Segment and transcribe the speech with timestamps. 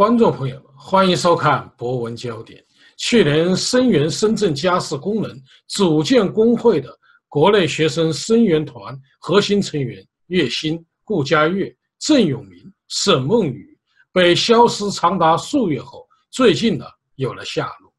[0.00, 2.58] 观众朋友们，欢迎收看《博文焦点》。
[2.96, 5.38] 去年声援深圳家事工人
[5.68, 6.88] 组建工会的
[7.28, 13.78] 国内学生声援团核心成员岳鑫、顾家悦、郑永明、沈梦雨
[14.10, 17.92] 被消失长达数月后，最近呢有了下落。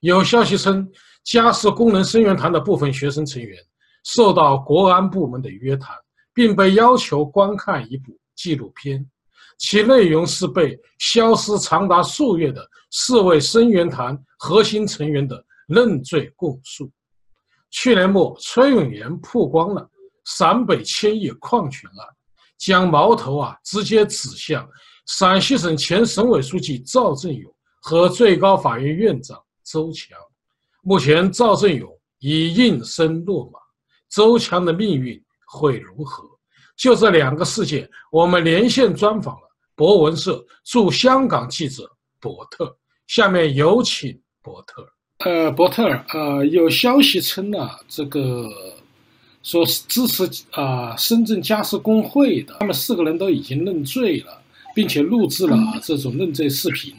[0.00, 0.86] 有消息称，
[1.24, 3.56] 家事工人声援团的部分学生成员
[4.04, 5.96] 受到国安部门的约谈，
[6.34, 9.10] 并被要求观看一部纪录片，
[9.58, 16.90] 其内容是被消失长达数月的四位声援团核心成员的认罪供述。
[17.70, 19.88] 去年末，崔永元曝光了
[20.24, 22.06] 陕北千亿矿权案，
[22.58, 24.68] 将矛头啊直接指向
[25.06, 29.40] 陕西省前省委书记赵正勇和最高法院院长。
[29.64, 30.16] 周强，
[30.82, 33.58] 目前赵振勇已应声落马，
[34.08, 36.24] 周强的命运会如何？
[36.76, 39.45] 就这两个事件，我们连线专访了
[39.76, 41.88] 博文社驻香港记者
[42.18, 42.76] 伯特。
[43.06, 44.84] 下面有请伯特。
[45.18, 48.50] 呃，伯特，呃，有消息称呢，这个
[49.42, 54.42] 说支持啊深圳家事工会的，他们四个人都已经认罪了，
[54.74, 56.92] 并且录制了这种认罪视频。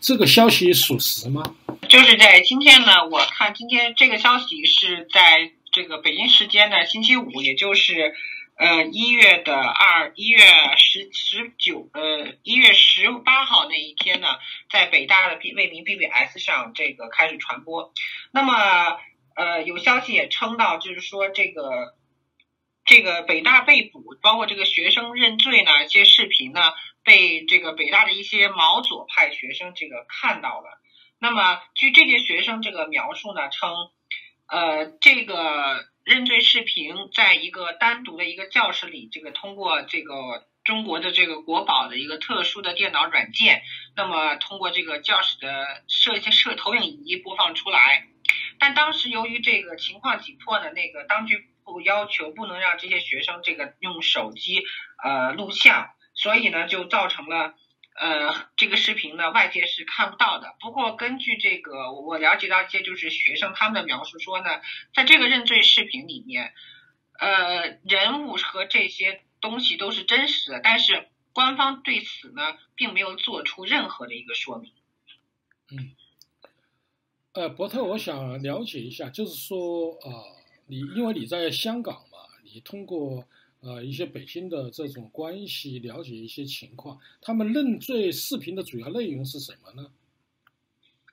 [0.00, 1.42] 这个消息属实吗？
[1.88, 8.12] 就是在今天呢，我看今天这个消息是在这个北京时间的星期五，也就是
[8.56, 10.40] 呃一月的二一月
[10.76, 14.28] 十十九呃一月十八号那一天呢，
[14.70, 17.92] 在北大的 B 为民 BBS 上这个开始传播。
[18.32, 18.98] 那么
[19.34, 21.94] 呃有消息也称到，就是说这个
[22.84, 26.60] 这个北大被捕，包括这个学生认罪呢，一些视频呢。
[27.06, 30.80] 被这个北大的一些毛左派学生这个看到了。
[31.18, 33.90] 那么，据这些学生这个描述呢，称，
[34.46, 43.62] 呃，这个认罪视频在一个单独的一个教室里，这个通过这个中国的这个国宝的一个特殊的电脑软件，
[43.96, 48.06] 那么通过这个教室的摄摄投影仪播放出来。
[48.58, 54.62] 但当时由于这个情况紧迫呢，那个当局部要求不能让这些学生这个用手机
[55.02, 55.90] 呃录像。
[56.16, 57.54] 所以呢，就造成了，
[57.94, 60.56] 呃，这个视频呢，外界是看不到的。
[60.58, 64.60] 不过根据这个我了解到一些就是学生他们的描述说呢，
[64.92, 66.52] 在这个认罪视频里面，
[67.20, 74.72] 呃，人物和这些东西都是真实的，但是官方对此呢，并没有做出任何的一个说明。
[75.70, 75.94] 嗯，
[77.34, 83.24] 呃，伯特，我想了解一下，就是说，呃，你因为你在香港嘛，你通过。
[83.64, 87.00] 呃，一些北京的这种关系，了解一些情况。
[87.22, 89.88] 他们认罪视频的主要内容是什么呢？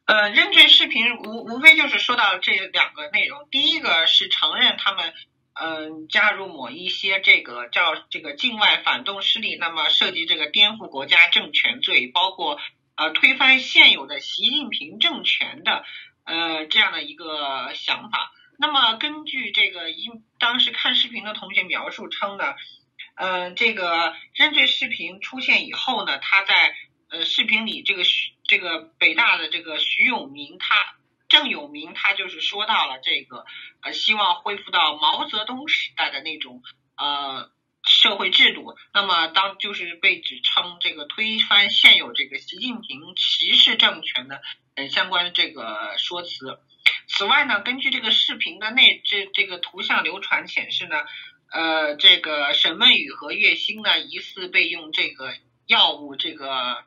[0.05, 3.47] 呃，认罪视频无无非就是说到这两个内容。
[3.49, 5.13] 第一个是承认他们
[5.53, 12.59] 嗯加入某一些这个叫这个境外反动势力，那么涉及这个颠覆国家政权罪，包括
[12.95, 15.85] 呃推翻现有的习近平政权的
[16.25, 18.33] 呃这样的一个想法。
[18.57, 22.55] 那么根据这个一当时看视频的同学述称呢，
[23.15, 26.75] 呃，这个认罪视频出现以后呢，他在
[27.09, 30.95] 呃视频里这个徐这个北大的这个徐永明他
[31.29, 33.45] 郑永明他就是说到了这个
[33.81, 36.61] 呃希望恢复到毛泽东时代的那种
[36.97, 37.51] 呃
[37.83, 44.41] 社会制度，那么当就是被指称这个推翻现有这个习近平歧视政权的
[44.75, 46.59] 呃相关这个说辞。
[47.07, 50.95] 此外呢，根据这个视频的内这这个图像流传显示呢，
[51.51, 55.33] 呃，这个沈梦雨和岳星呢疑似被用这个
[55.67, 56.85] 药物，这个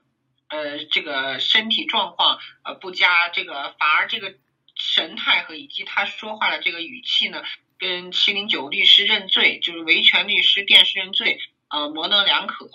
[0.48, 4.34] 呃这个身体状况呃不佳，这个反而这个
[4.74, 7.42] 神态和以及他说话的这个语气呢，
[7.78, 11.38] 跟七零九律师认罪，就是维权律师电视认罪，
[11.68, 12.70] 呃模棱两可。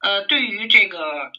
[0.00, 1.30] 呃，对于这个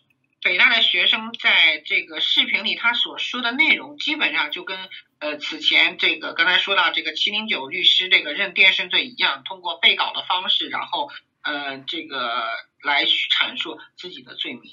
[0.42, 4.80] 北大的学生在这个视频里他所说的内容，基本上就跟。
[5.24, 11.10] 呃，此前这个刚才说到这个七零九律师这个认电视罪一样，通过被告的方式，然后
[11.44, 12.42] 呃这个
[12.82, 14.64] 来阐述自己的罪名。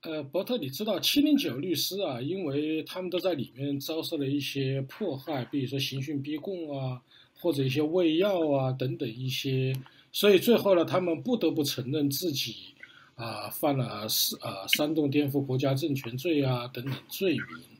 [0.00, 7.00] 呃，伯特，你知道七零九律师啊，因为他们都在里面遭受了一些迫害，比如说刑讯逼供啊，
[7.38, 9.72] 或者一些喂药啊等等一些，
[10.10, 12.74] 所以最后呢，他们不得不承认自己
[13.14, 17.73] 啊犯了是啊煽动颠覆国家政权罪啊等等罪名。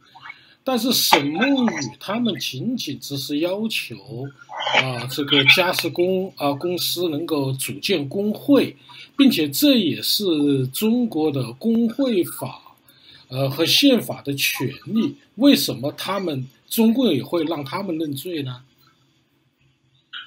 [0.67, 1.71] 但是沈梦雨
[2.01, 4.25] 他们仅仅只是要求，
[4.83, 8.75] 啊，这个家事公啊公司能够组建工会，
[9.15, 12.63] 并且这也是中国的工会法，
[13.29, 15.15] 呃和宪法的权利。
[15.35, 18.63] 为什么他们中共也会让他们认罪呢？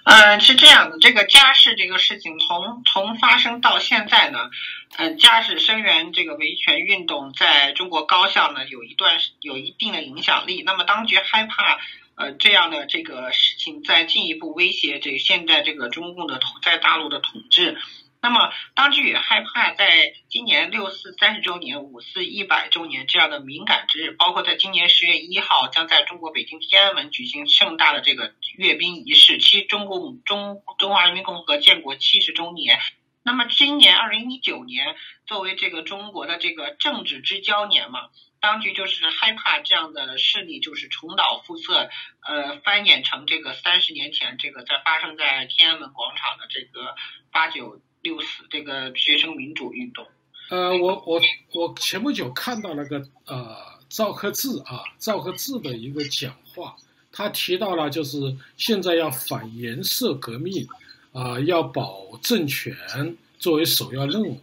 [0.09, 4.49] 嗯，是这样的，这个家事这个事情从从发生到现在呢，
[4.95, 10.63] 嗯，家事声援这个维权运动在中国高校呢有一段有一定的影响力。
[10.65, 11.77] 那么当局害怕
[12.15, 17.77] 呃这样的这个事情再进一步威胁这现在这个中共的统在大陆的统治。
[18.19, 32.79] 那么，当局也害怕，在今年六四三十周年、五四一百周年这样的敏感之日，包括在今年十月一号将在中国北京天安门举行盛大的这个阅兵仪式，七中共中中华人民共和国建国七十周年。
[33.23, 34.95] 那么，今年二零一九年
[35.27, 38.09] 作为这个中国的这个政治之交年嘛，
[38.41, 41.89] 当局就是害怕这样的事例就是重蹈覆辙，
[42.27, 46.95] 呃，翻演成这个三十年前这个在发生在天安门广场的这个
[47.31, 47.79] 八九。
[48.07, 50.05] 六四这个学生民主运动，
[50.49, 51.21] 呃，我我
[51.53, 53.53] 我前不久看到那个呃
[53.89, 56.77] 赵克志啊赵克志的一个讲话，
[57.11, 60.65] 他提到了就是现在要反颜色革命，
[61.11, 64.39] 啊要保政权作为首要任务。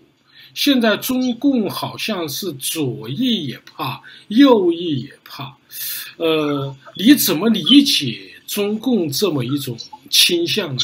[0.53, 5.57] 现在中共好像是左翼也怕，右翼也怕，
[6.19, 9.77] 呃，你怎么理解中共这么一种
[10.11, 10.83] 倾向呢？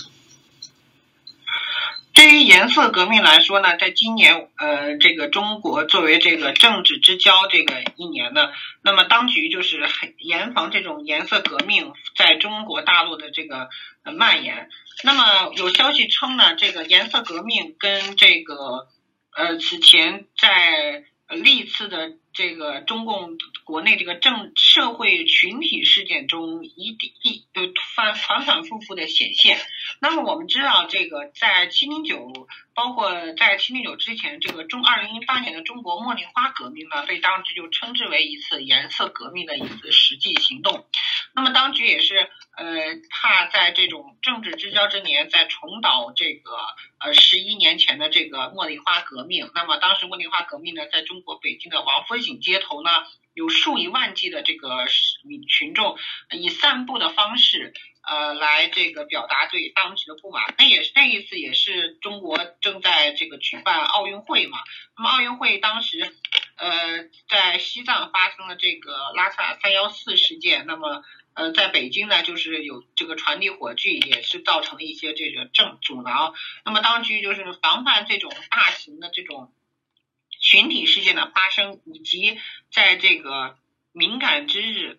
[2.45, 8.51] 颜色革命来说呢，在今年，呃，这个中国作为这个政治之交这个一年呢，
[8.83, 13.69] 那么当局就是很严防这种颜色革命在中国大陆的这个
[14.05, 14.69] 蔓延。
[15.05, 18.89] 那么有消息称呢，这个颜色革命跟这个，
[19.37, 22.13] 呃，此前在历次的。
[22.33, 27.63] 这个中共国内这个政社会群体事件中一一呃
[27.95, 29.59] 反反反复复的显现。
[30.01, 40.87] 那么我们知道，这个在七零九，包括在七零九之前，这个中二零一八年的中国茉莉花革命呢，被当局就称之为一次颜色革命的一次实际行动。
[41.35, 42.17] 那么当局也是
[42.57, 42.67] 呃
[43.11, 46.53] 怕在这种政治之交之年再重蹈这个
[46.99, 49.51] 呃十一年前的这个茉莉花革命。
[49.55, 52.91] 那么当时茉莉花革命呢，在中国北京的王府井街头呢，
[53.35, 54.87] 有数以万计的这个
[55.25, 55.97] 民群众
[56.31, 57.73] 以散步的方式，
[58.03, 60.55] 呃，来这个表达对当局的不满。
[60.59, 64.59] 那也是那一次，也是中国正在这个举办奥运会嘛。
[64.97, 66.15] 那么奥运会当时，
[66.57, 70.67] 呃，在西藏发生了这个拉萨三幺四事件。
[70.67, 76.35] 那么，呃，在北京呢，就是有这个传递火炬，也是造成了一些这个正阻挠。
[76.65, 79.53] 那么当局就是防范这种大型的这种。
[80.51, 82.37] 群体事件的发生，以及
[82.73, 83.57] 在这个
[83.93, 84.99] 敏感之日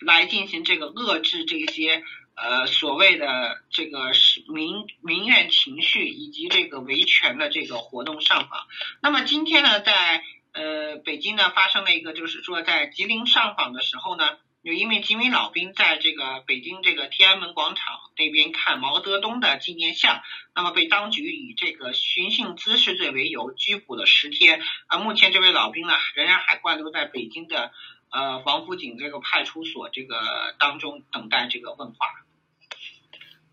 [0.00, 2.02] 来进行这个遏制这些
[2.34, 4.10] 呃所谓的这个
[4.52, 8.66] 民民怨情绪以及这个维权的这个活动上访。
[9.00, 14.36] 那么今天呢，在呃北京呢发生了一个，就是说在吉林上访的时候呢。
[14.62, 20.20] 有一名吉林老兵在这个北京这个天安门广场那边看毛泽东的纪念像，
[20.54, 24.60] 那么被当局以这个寻衅滋事罪为由拘捕了十天。
[24.88, 27.70] 啊，目前这位老兵呢仍然还关留在北京的
[28.10, 30.16] 呃王府井这个派出所这个
[30.58, 32.06] 当中等待这个问话。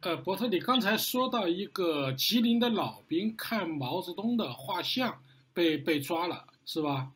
[0.01, 5.21] 呃，伯特，你刚才说到一个吉林的老兵看毛泽东的画像
[5.53, 7.11] 被被抓了，是吧？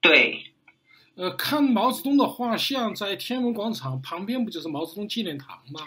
[0.00, 0.52] 对。
[1.18, 5.80] 呃，看毛泽东的画像在天安门广场旁边，不就是毛泽东纪念堂吗？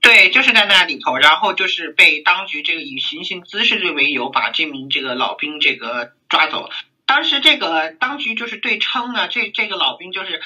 [0.00, 6.70] 对，就是在那里头，然后就是被当局这个以寻衅滋事罪为由，把这名这个老兵这个抓走。
[7.04, 10.40] 当时这个当局就是对称呢，这这个老兵就是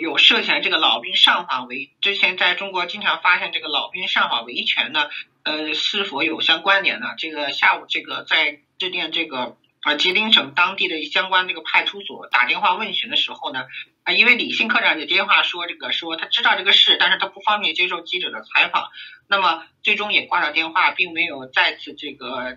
[0.00, 5.08] 有涉嫌这个老兵上访维，之前在中国经常发现这个老兵上访维权呢，
[5.42, 7.08] 呃，是否有相关联呢？
[7.18, 9.56] 这个下午这个在致电这个。
[9.84, 13.66] 啊，吉林省当地的相关这个派出所打电话问询的时候呢，
[14.02, 18.88] 啊，因为李姓科长就电话说这个说他知道这个事，但是他不方便接受记者的采访，
[19.28, 22.56] 那么最终也挂了电话，并没有再次这个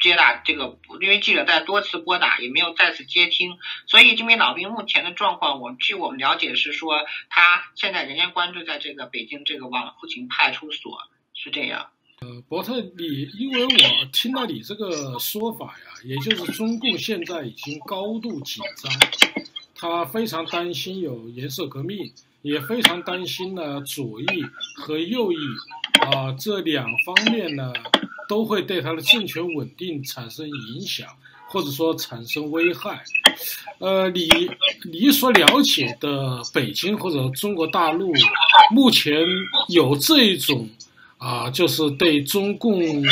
[0.00, 10.98] 接打这个，因为记者在多次拨打也没有再次接听，所以这名老兵目前的状况，我据我们了解是说他现在仍然关注在这个北京这个王府井派出所，
[11.34, 11.90] 是这样。
[12.22, 18.90] 呃，伯特，你因为我听到你这个说法呀，也就是中共现在已经高度紧张，
[19.74, 24.26] 他非常担心有颜色革命，也非常担心呢左翼
[24.76, 25.36] 和右翼
[26.00, 27.70] 啊这两方面呢
[28.26, 31.06] 都会对他的政权稳定产生影响，
[31.48, 33.04] 或者说产生危害。
[33.78, 34.26] 呃，你
[34.90, 38.10] 你所了解的北京或者中国大陆
[38.70, 39.22] 目前
[39.68, 40.66] 有这一种？
[41.18, 43.02] 啊，就是对中共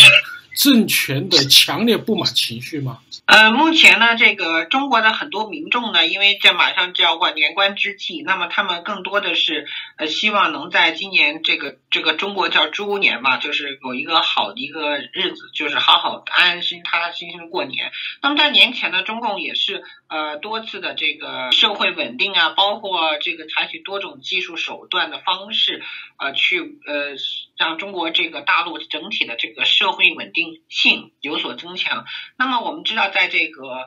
[0.57, 3.01] 政权的强烈不满情绪吗？
[3.27, 17.91] 呃，目前呢，这个中国的很多民众呢，因为这马上就要过年关之际，那么他们更多的是呃希望能在今年这个这个中国叫猪年嘛，就是有一个好的一个日子，就是好好安安心踏踏心心过年。
[18.21, 25.83] 那么在年前呢，中共也是呃多次的这个社会稳定啊，包括这个采取多种技术手段的方式，
[26.19, 27.17] 呃去呃
[27.57, 32.05] 让中国这个大陆整体的这个社会稳定性有所增强。
[32.37, 33.05] 那么我们知道。
[33.15, 33.87] 在这个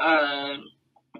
[0.00, 0.58] 呃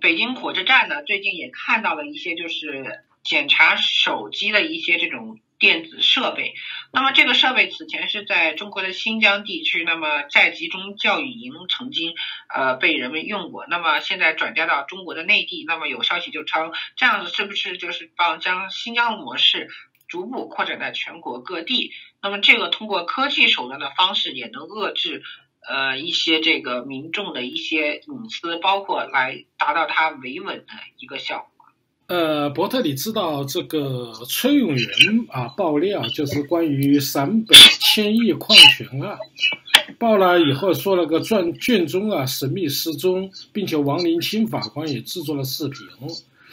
[0.01, 6.55] 北京火车站呢，最近也看到了一些就是检查手机的一些这种电子设备。
[6.93, 12.15] 那么这个设备此前是在中国的新疆地区，那么在集中教育营曾经
[12.49, 13.67] 呃被人们用过。
[13.67, 19.69] 那么现在转嫁到中国的内地，那么有消息就称这样子是不是就是帮将新疆模式
[20.13, 21.93] 逐步扩展在全国各地？
[22.21, 25.23] 那么这个通过科技手段的方式也能遏制。
[25.67, 31.67] 呃，一些这个民众的一些隐私，包括来达到它维稳的一个效果。
[32.09, 34.89] 呃，伯特，你知道这个崔永元
[35.31, 39.17] 啊爆料，就是关于陕北千亿矿权案，
[39.99, 45.81] 爆了以后说了个卷卷宗啊神秘失踪，并且王林清法官也制作了视频，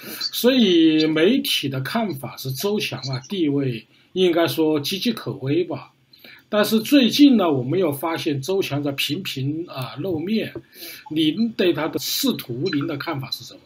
[0.01, 5.91] 所以媒体的看法是周强啊地位应该说岌岌可危吧。
[6.51, 10.51] 但是最近呢，我们又发现周强在频频啊露面。
[11.11, 13.59] 您对他的仕途，您的看法是什么？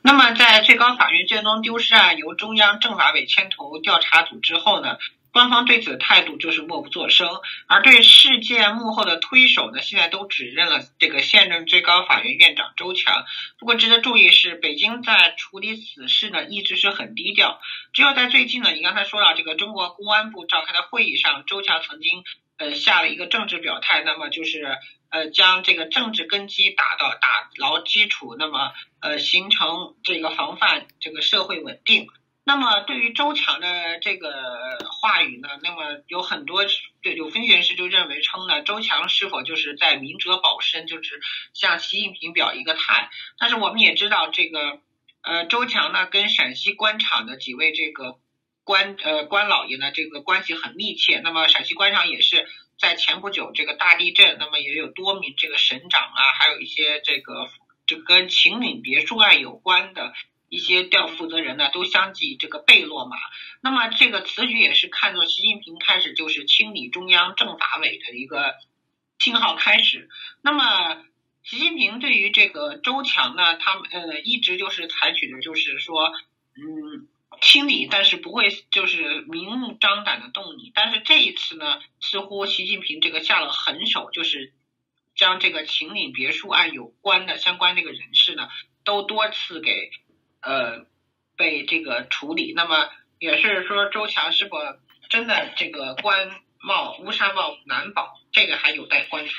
[0.00, 4.96] 那么，在最高法院卷宗丢失案由中央政法委牵头调查组之后呢？
[5.38, 7.28] 官方对此的态度就是默不作声，
[7.68, 13.24] 而对事件幕后的推手呢，现在都指认了这个现任最高法院院长周强。
[13.56, 17.60] 不过值得注意是，北京在处理此事呢，一直是很低调。
[17.92, 22.24] 只有在最近呢，你刚才说到这个中国公安部召开的会议上，周强曾经
[22.56, 24.76] 呃下了一个政治表态，那么就是
[25.10, 32.08] 呃将这个政治根基打到打牢基础，那么呃形成这个防范这个社会稳定。
[32.48, 36.64] 那么对于周强的这个话语呢，那么有很多
[37.02, 41.20] 有分析人士就认为称呢，周强是否就是在明哲保身，就是
[41.52, 43.10] 向习近平表一个态。
[43.38, 44.80] 但是我们也知道，这个
[45.20, 48.18] 呃周强呢跟陕西官场的几位这个
[48.64, 51.20] 官呃官老爷呢这个关系很密切。
[51.22, 57.50] 那么陕西官场也是在前不久这个大地震，那么也有多名这个省长啊，还有一些这个
[57.86, 60.14] 这跟秦岭别墅案有关的。
[60.48, 63.16] 一些调负责人呢都相继这个被落马，
[63.60, 68.54] 那么这个此举也是看作习近平开始就是清理中央政法委的一个
[69.18, 70.08] 信号开始。
[70.40, 71.04] 那么
[71.42, 76.12] 习近平对于这个周强呢，他呃一直就是采取的就是说，
[76.54, 77.08] 嗯，
[77.42, 80.72] 清理，但是不会就是明目张胆的动你。
[80.74, 84.54] 但是这一次呢，似乎习近平这个下了狠手，就是
[85.14, 88.48] 将这个秦岭别墅案有关的相关这个人士呢，
[88.82, 89.90] 都多次给。
[90.40, 90.86] 呃，
[91.36, 94.56] 被这个处理，那么也是说周强是否
[95.08, 96.30] 真的这个官
[96.60, 99.32] 帽乌纱帽难保，这个还有待观察。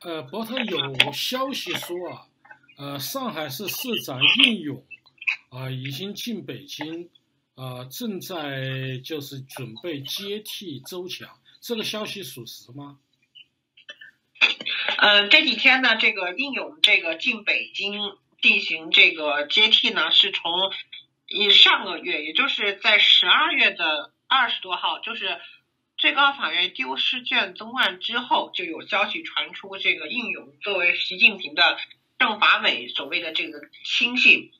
[0.00, 2.26] 呃，博特有消息说啊，
[2.76, 4.84] 呃，上海市市长应勇
[5.50, 7.10] 啊已经进北京，
[7.56, 11.28] 啊正在就是准备接替周强，
[11.60, 12.98] 这个消息属实吗？
[14.98, 18.16] 嗯，这几天呢，这个应勇这个进北京。
[18.40, 20.72] 进行这个接替呢，是从
[21.26, 25.40] 以上个月，也就是在十二月的二十多号，就是
[25.96, 31.78] 最高法院丢失卷宗案之后，就有消息传出，这个应勇作为习近平的
[32.18, 34.52] 政法委所谓的这个亲信。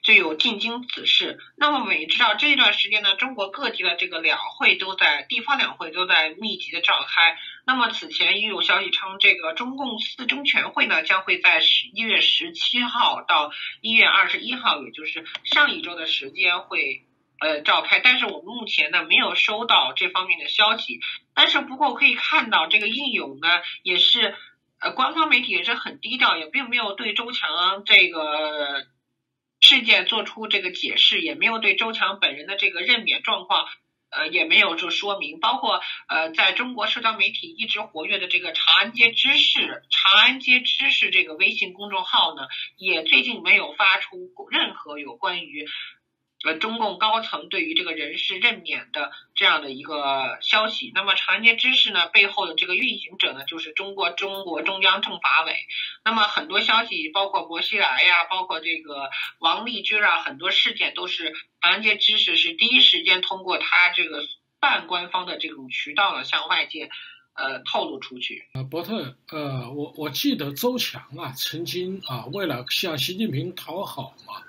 [0.00, 1.38] 就有进京此事。
[1.54, 7.38] 那么我们也知道，这一段时间呢，中国各地的这个两会都在地方两会都在密集的召开。
[7.66, 17.02] 那么此前也有消息称，这个中共四中全会呢，将会在十一月十七号到一月二十一号，也就是上一周的时间会
[17.40, 17.98] 呃召开。
[17.98, 21.00] 但是我们目前呢没有收到这方面的消息。
[21.34, 23.48] 但是不过可以看到，这个应勇呢
[23.82, 24.36] 也是
[24.78, 28.86] 呃官方媒体也是很低调，也并没有对周强这个。
[29.58, 33.66] 事件做出这个解释，也没有对周强本人的这个任免状况，
[34.10, 35.40] 呃，也没有就说明。
[35.40, 44.16] 包括呃，在中国社交媒体一直活跃的这个长安街知识、长安街知识这个微信公众号呢，也最近没有发出
[44.50, 45.66] 任何有关于。
[46.46, 55.56] 呃，中共高层对于这个人事任免的这样的一个消息，那么长安街知识呢背后的这个运行者呢，就是中国中国中央政法委。
[56.04, 59.10] 那么很多消息，包括薄熙来呀，包括这个
[59.40, 64.22] 王立军啊，很多事件都是长安街知识是第一时间通过他这个
[64.60, 66.88] 半官方的这种渠道呢向外界
[67.34, 68.48] 呃透露出去。
[68.54, 74.42] 呃，伯特，呃，我我记得周强啊，曾经啊，为了向习近平讨好嘛，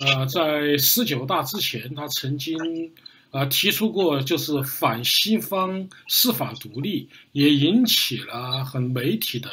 [0.00, 2.56] 呃，在十九大之前，他曾经
[3.30, 9.48] 啊提出过就是反西方司法独立，也引起了很媒体的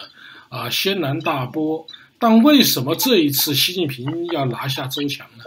[0.49, 1.85] 啊轩然大波。
[2.19, 5.43] 但为什么这一次习近平要拿下周强呢？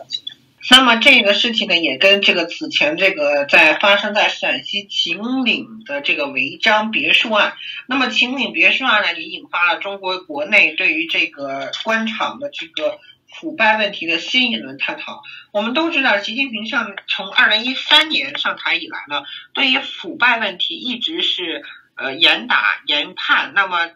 [0.70, 7.54] 那么这个事情呢，也跟这个此前这个在发生在陕西秦岭的这个违章别墅案，
[7.88, 13.00] 那么秦岭别墅案呢，也引发了中国国内对于这个官场的这个
[13.32, 15.22] 腐败问题的新一轮探讨。
[15.52, 23.52] 我们都知道，习近平上从二零一三年上台以来呢，对于腐败问题一直是呃严打严判。
[23.54, 23.90] 那么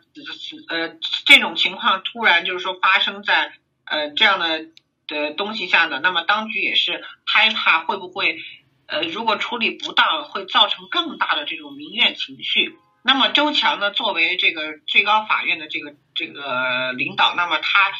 [0.68, 3.52] 呃这种情况突然就是说发生在
[3.84, 4.66] 呃这样的。
[5.06, 8.38] 的东西下呢，那么当局也是害怕会不会，
[8.86, 12.78] 呃，如果处理不当，会造成更大的这种民怨情绪。
[13.02, 17.92] 那么周强呢，作为这个最高法院的这个这个领导，那么他。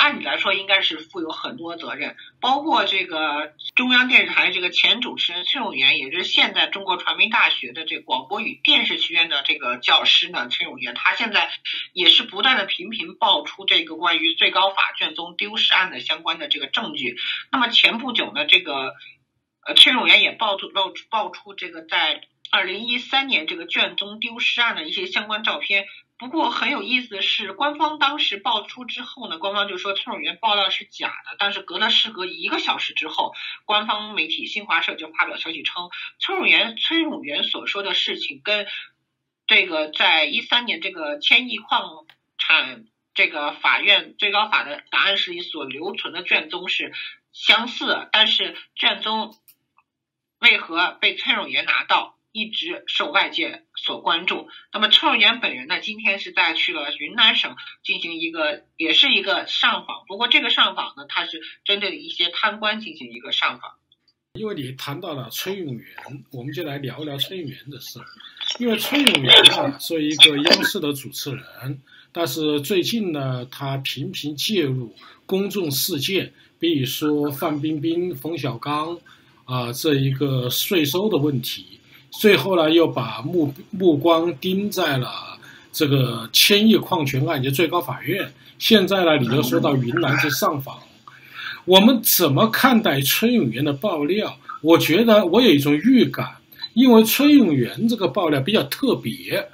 [0.00, 10.48] 按理来说，应该是负有很多责任，包括这个中央电视台这个前主持人崔永元，也就是现在中国传媒大学的这广播与电视学院的这个教师呢。
[10.48, 11.50] 崔永元他现在
[11.92, 17.18] 也是不断的频频爆出这个关于最高法卷宗丢失案的相关的这个证据。
[17.52, 18.94] 那么前不久呢，这个
[19.66, 25.84] 呃崔永元也爆出爆爆出这个在二零一三年这个卷宗丢失案的一些相关照片。
[26.20, 31.34] 不过很有意思的是，官方当时爆出之后呢，官方就说崔永元爆料是假的。
[31.38, 33.34] 但是隔了事隔一个小时之后，
[33.64, 38.66] 官方媒体新华社就发表消息称，崔永元崔永元所说的事情跟
[39.46, 42.04] 这个在一三年这个千亿矿
[42.36, 42.84] 产
[43.14, 46.92] 这个法院最高法的答案室里所留存的卷宗是
[47.32, 49.34] 相似，但是卷宗
[50.38, 52.14] 为何被崔永元拿到？
[52.32, 54.48] 一直受外界所关注。
[54.72, 55.80] 那么，崔永元本人呢？
[55.80, 60.04] 今天是在去了云南省进行一个，也是一个上访。
[60.06, 63.72] 不过，这个上访呢，他是针对一些贪官进行一个上访。
[64.34, 65.86] 因为你谈到了崔永元，
[66.30, 67.98] 我们就来聊聊崔永元的事。
[68.60, 74.94] 因为崔永元呢，作为一个央视的主持人，但是最近呢，他频频介入
[75.26, 79.00] 公众事件，比如说范冰冰、冯小刚
[79.46, 81.79] 啊这一个税收的问题。
[82.10, 85.08] 最后呢，又把目目光盯在了
[85.72, 88.32] 这个千亿矿权案，件最高法院。
[88.58, 90.76] 现在呢，你又说到云南去上访，
[91.64, 94.36] 我们怎么看待崔永元的爆料？
[94.60, 96.36] 我觉得我有一种预感，
[96.74, 99.48] 因为崔永元这个爆料比较特别。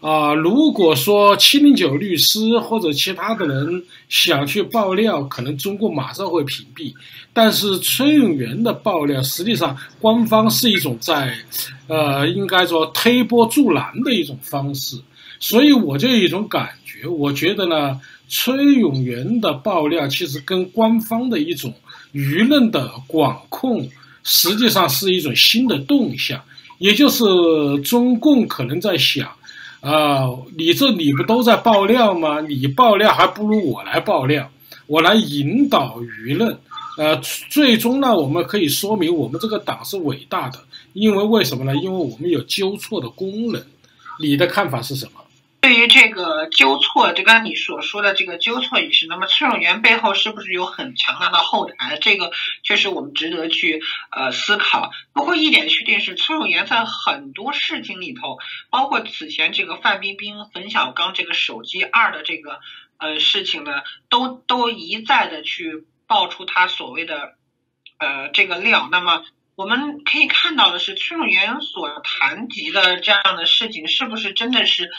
[0.00, 6.94] 啊，如果说七零九律师或者其他的人想去爆料，可能中共马上会屏蔽。
[7.34, 11.36] 但是崔永元的爆料，实际上官方是一种在，
[11.86, 14.96] 呃，应该说推波助澜的一种方式。
[15.38, 21.74] 所以我就有一种感觉，我觉得呢，崔永元的爆料其实跟官方的一种
[22.14, 23.86] 舆论的管控，
[24.24, 26.42] 实际上是一种新的动向，
[26.78, 27.22] 也就是
[27.84, 29.30] 中共可能在想。
[29.80, 32.40] 啊，你这你不都在爆料吗？
[32.40, 34.50] 你爆料还不如我来爆料，
[34.86, 36.58] 我来引导舆论。
[36.98, 37.16] 呃，
[37.48, 40.58] 最终呢，我们可以说明我们这个党是伟大的，
[40.92, 41.74] 因为为什么呢？
[41.76, 43.62] 因为我们有纠错的功能。
[44.20, 45.19] 你的看法是什么？
[45.70, 51.96] 对于这个纠错，就刚刚你所说的这个纠错仪式，那么崔永元背后是不是有很强大的后台？
[51.96, 52.32] 这个
[52.64, 53.80] 确实我们值得去
[54.10, 54.90] 呃思考。
[55.12, 62.58] 不过一点确定是，崔永元在很多事情里头，包括此前这个范冰冰、冯小刚这个手机二的这个
[62.98, 67.36] 呃事情呢，都都一再的去爆出他所谓的
[67.98, 68.88] 呃这个料。
[68.90, 69.22] 那么
[69.54, 74.90] 我们可以看到的是，崔永元所谈及的这样的事情，是不是真的是？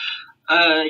[0.52, 0.84] 呃，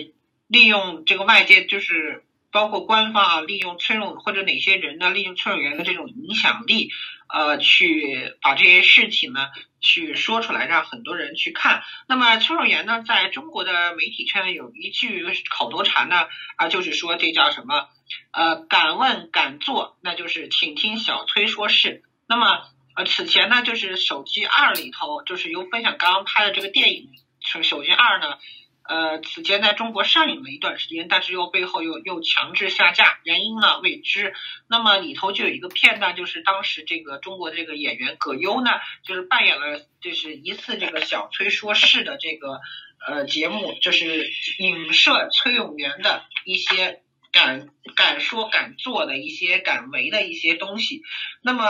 [0.48, 5.12] 利用这个外界，就是包括官方啊，利用崔永或者哪些人呢？
[5.12, 6.90] 利用崔永元的这种影响力，
[7.30, 11.84] 呃，去把这些事情呢，去说出来，让很多人去看。
[12.08, 15.24] 那么崔永元呢，在中国的媒体圈有一句
[15.56, 17.88] 口头禅呢，啊，就是说这叫什么？
[18.32, 22.02] 呃，敢问敢做，那就是请听小崔说事。
[22.28, 22.64] 那么
[22.96, 27.12] 呃，此前呢，就是手机二里头，就是由分享刚刚拍的这个电影，
[27.46, 28.40] 手手机二呢。
[28.84, 34.34] 呃，此前在中国上映了一段时间，但是又背后又又强制下架，原因呢未知。
[34.68, 38.72] 那么里头就有一个片段，就是当时这个中国这个演员葛优呢，
[39.04, 42.60] 就是扮演了就是一次这个小崔说事的这个
[43.08, 51.04] 呃节目，就是影射崔永元的一些敢敢说敢做的一些敢为的一些东西。
[51.42, 51.64] 那么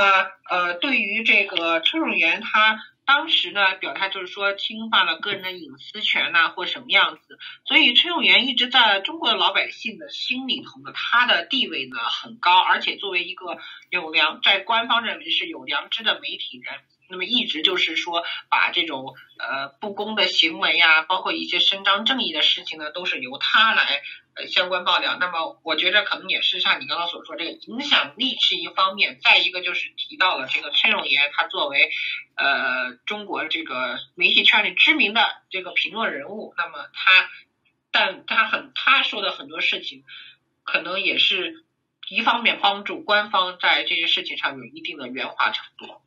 [0.50, 2.80] 呃，对于这个崔永元他。
[3.14, 7.38] 当时呢表态就是说侵犯了个人的隐私权呐，或什么样子。
[7.66, 13.58] 所以崔永元一直在中国的老百姓的心里头呢，他的地位呢很高，而且作为一个
[13.90, 16.74] 有良，在官方认为是有良知的媒体人。
[17.12, 24.02] 那么一直就是说，把这种呃不公的行为呀，包括一些伸张正义的事情呢，都是由他来
[24.36, 25.18] 呃相关爆料。
[25.20, 31.92] 那么我觉得可能也是像你刚刚所说，这个影响力是一方面，再一个就是提到了这个崔永元，他作为
[32.36, 37.30] 呃中国这个媒体圈里知名的这个评论人物，那么他，
[37.92, 40.04] 但他很他说的很多事情，
[40.64, 41.66] 可能也是
[42.10, 46.02] 一方面帮助官方在这些事情上有一定的圆滑程度。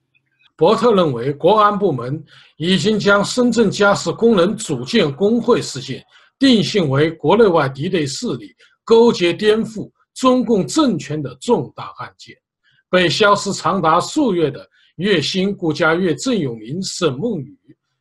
[0.56, 2.22] 伯特认为，国安部门
[2.56, 6.04] 已经将深圳嘉实工人组建工会事件
[6.38, 12.36] 定性为国内外敌对势力勾结颠覆中共政权的重大案件。
[12.88, 14.64] 被消失长达数月的
[14.96, 17.58] 月薪顾家粤郑永明、沈梦雨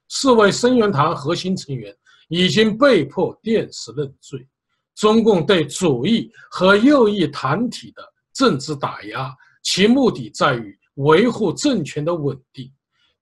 [0.09, 1.91] 四位生源堂核心成员
[2.27, 4.47] 已经被迫电视认罪。
[4.93, 10.77] 中共对左翼和右翼团体的政治打压，其目的在于。
[10.95, 12.71] 维护政权的稳定，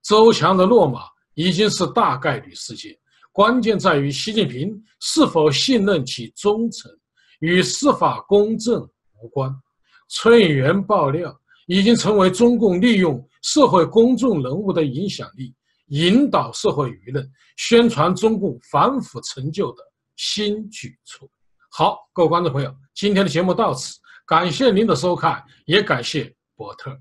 [0.03, 1.01] 周强的落马
[1.33, 2.97] 已经是大概率事件。
[3.31, 6.91] 关键在于习近平是否信任其忠诚，
[7.39, 8.81] 与司法公正
[9.21, 9.49] 无关。
[10.09, 11.33] 崔永元爆料
[11.67, 15.55] 已经成为中共利用社会公众人物的影响力，
[15.87, 19.83] 引导社会舆论，宣传中共反腐成就的
[20.17, 21.29] 新举措。
[21.69, 23.95] 好，各位观众朋友，今天的节目到此，
[24.27, 26.91] 感谢您的收看，也感谢伯特。